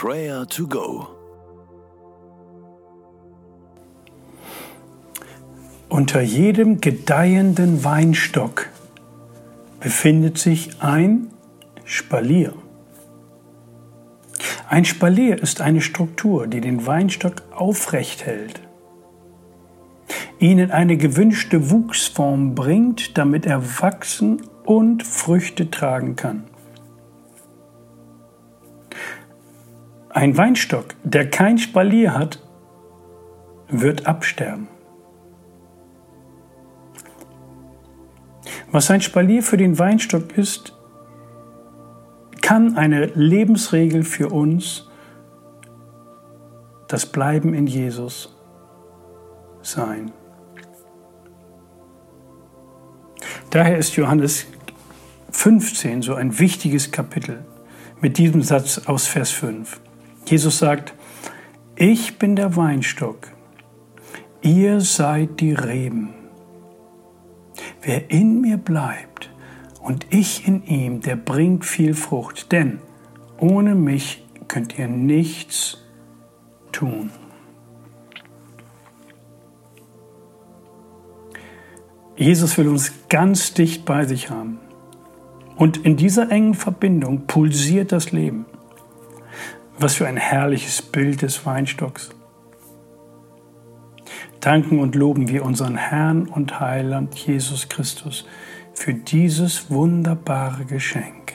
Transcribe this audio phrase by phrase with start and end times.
[0.00, 1.08] Prayer to Go.
[5.88, 8.68] Unter jedem gedeihenden Weinstock
[9.80, 11.32] befindet sich ein
[11.84, 12.52] Spalier.
[14.68, 18.60] Ein Spalier ist eine Struktur, die den Weinstock aufrecht hält,
[20.38, 26.44] ihn in eine gewünschte Wuchsform bringt, damit er wachsen und Früchte tragen kann.
[30.18, 32.40] Ein Weinstock, der kein Spalier hat,
[33.68, 34.66] wird absterben.
[38.72, 40.76] Was ein Spalier für den Weinstock ist,
[42.42, 44.90] kann eine Lebensregel für uns,
[46.88, 48.36] das Bleiben in Jesus
[49.62, 50.10] sein.
[53.50, 54.46] Daher ist Johannes
[55.30, 57.44] 15 so ein wichtiges Kapitel
[58.00, 59.80] mit diesem Satz aus Vers 5.
[60.30, 60.94] Jesus sagt,
[61.76, 63.28] ich bin der Weinstock,
[64.42, 66.10] ihr seid die Reben.
[67.80, 69.30] Wer in mir bleibt
[69.80, 72.80] und ich in ihm, der bringt viel Frucht, denn
[73.38, 75.78] ohne mich könnt ihr nichts
[76.72, 77.10] tun.
[82.16, 84.58] Jesus will uns ganz dicht bei sich haben.
[85.56, 88.44] Und in dieser engen Verbindung pulsiert das Leben.
[89.80, 92.10] Was für ein herrliches Bild des Weinstocks.
[94.40, 98.26] Danken und loben wir unseren Herrn und Heiland Jesus Christus
[98.74, 101.27] für dieses wunderbare Geschenk.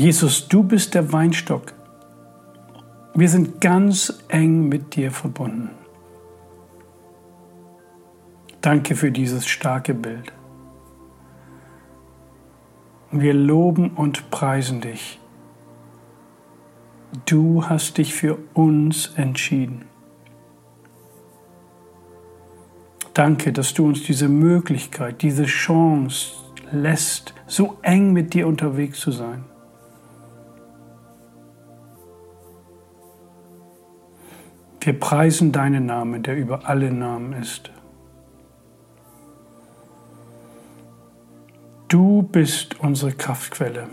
[0.00, 1.74] Jesus, du bist der Weinstock.
[3.12, 5.68] Wir sind ganz eng mit dir verbunden.
[8.62, 10.32] Danke für dieses starke Bild.
[13.10, 15.20] Wir loben und preisen dich.
[17.26, 19.84] Du hast dich für uns entschieden.
[23.12, 26.36] Danke, dass du uns diese Möglichkeit, diese Chance
[26.72, 29.44] lässt, so eng mit dir unterwegs zu sein.
[34.80, 37.70] Wir preisen deinen Namen, der über alle Namen ist.
[41.88, 43.88] Du bist unsere Kraftquelle.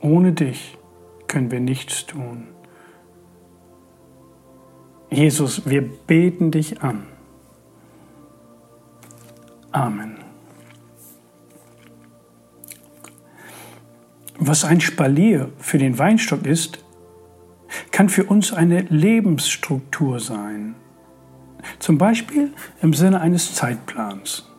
[0.00, 0.78] Ohne dich
[1.26, 2.48] können wir nichts tun.
[5.10, 7.06] Jesus, wir beten dich an.
[9.72, 10.18] Amen.
[14.38, 16.84] Was ein Spalier für den Weinstock ist,
[17.94, 20.74] kann für uns eine Lebensstruktur sein.
[21.78, 24.50] Zum Beispiel im Sinne eines Zeitplans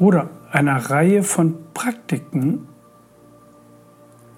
[0.00, 2.66] oder einer Reihe von Praktiken,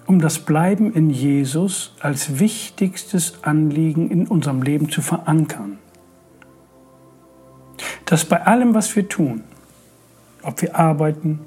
[0.05, 5.79] um das Bleiben in Jesus als wichtigstes Anliegen in unserem Leben zu verankern.
[8.05, 9.41] Dass bei allem, was wir tun,
[10.43, 11.39] ob wir arbeiten,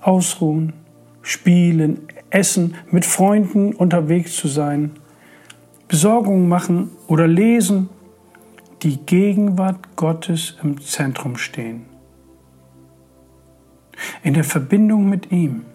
[0.00, 0.72] ausruhen,
[1.20, 4.92] spielen, essen, mit Freunden unterwegs zu sein,
[5.92, 7.90] Besorgungen machen oder lesen,
[8.82, 11.84] die Gegenwart Gottes im Zentrum stehen.
[14.22, 15.66] In der Verbindung mit ihm.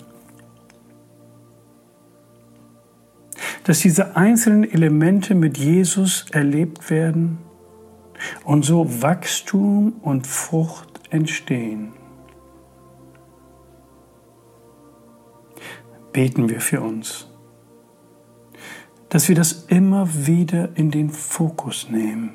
[3.66, 7.38] Dass diese einzelnen Elemente mit Jesus erlebt werden
[8.44, 11.94] und so Wachstum und Frucht entstehen.
[16.11, 17.27] Beten wir für uns
[19.09, 22.31] dass wir das immer wieder in den Fokus nehmen.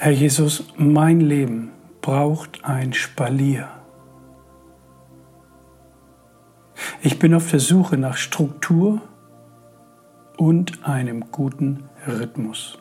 [0.00, 3.77] Herr Jesus, mein Leben braucht ein Spalier.
[7.00, 9.00] Ich bin auf der Suche nach Struktur
[10.36, 12.78] und einem guten Rhythmus.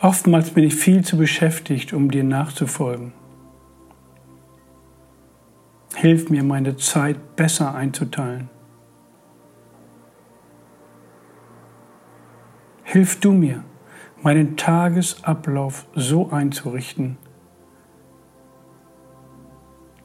[0.00, 3.12] Oftmals bin ich viel zu beschäftigt, um dir nachzufolgen.
[5.96, 8.50] Hilf mir, meine Zeit besser einzuteilen.
[12.82, 13.64] Hilf du mir,
[14.22, 17.16] meinen Tagesablauf so einzurichten,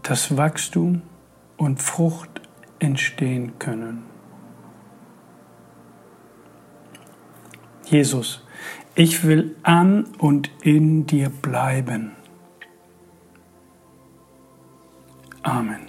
[0.10, 1.04] dass Wachstum
[1.56, 2.42] und Frucht
[2.80, 4.06] entstehen können.
[7.86, 8.44] Jesus,
[8.96, 12.14] ich will an und in dir bleiben.
[15.44, 15.86] Amen.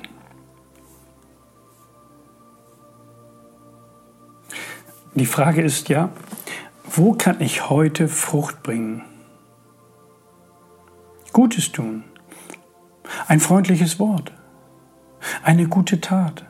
[5.15, 6.11] Die Frage ist ja,
[6.85, 9.03] wo kann ich heute Frucht bringen?
[11.33, 12.05] Gutes tun,
[13.31, 14.33] ein freundliches Wort,
[15.45, 16.45] eine gute Tat,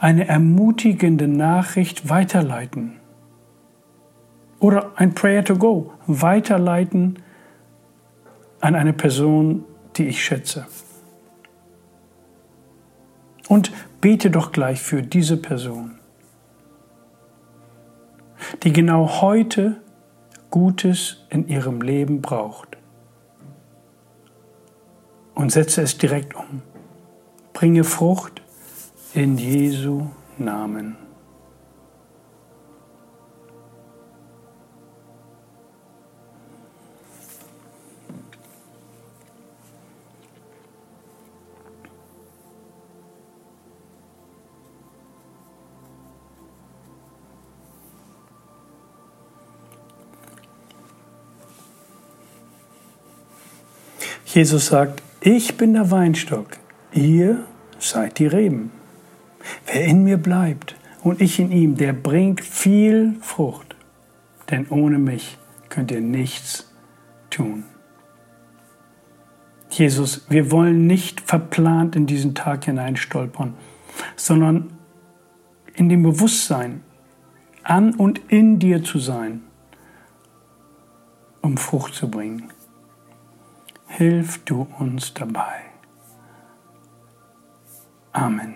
[0.00, 3.00] eine ermutigende Nachricht weiterleiten
[4.60, 7.18] oder ein Prayer to Go weiterleiten
[8.62, 9.66] an eine Person,
[9.96, 10.66] die ich schätze.
[13.48, 13.70] Und
[14.00, 15.98] bete doch gleich für diese Person,
[18.62, 19.82] die genau heute
[20.50, 22.73] Gutes in ihrem Leben braucht.
[25.44, 26.62] Und setze es direkt um.
[27.52, 28.40] Bringe Frucht
[29.12, 30.06] in Jesu
[30.38, 30.96] Namen.
[54.24, 56.58] Jesus sagt, ich bin der Weinstock,
[56.92, 57.46] ihr
[57.78, 58.70] seid die Reben.
[59.66, 63.74] Wer in mir bleibt und ich in ihm, der bringt viel Frucht,
[64.50, 65.38] denn ohne mich
[65.70, 66.70] könnt ihr nichts
[67.30, 67.64] tun.
[69.70, 73.54] Jesus, wir wollen nicht verplant in diesen Tag hineinstolpern,
[74.16, 74.74] sondern
[75.74, 76.82] in dem Bewusstsein,
[77.62, 79.40] an und in dir zu sein,
[81.40, 82.50] um Frucht zu bringen.
[83.96, 85.60] Hilf du uns dabei.
[88.12, 88.54] Amen.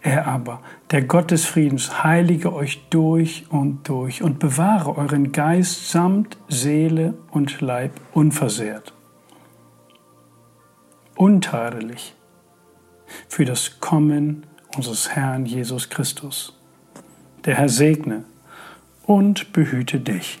[0.00, 0.62] Er aber,
[0.92, 7.12] der Gott des Friedens, heilige euch durch und durch und bewahre euren Geist samt Seele
[7.30, 8.94] und Leib unversehrt,
[11.16, 12.14] untadelig
[13.28, 16.58] für das Kommen unseres Herrn Jesus Christus.
[17.44, 18.24] Der Herr segne
[19.04, 20.40] und behüte dich.